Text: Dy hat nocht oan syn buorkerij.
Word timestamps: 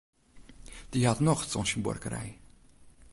Dy 0.91 0.99
hat 1.07 1.21
nocht 1.27 1.53
oan 1.57 1.67
syn 1.69 1.83
buorkerij. 1.85 2.29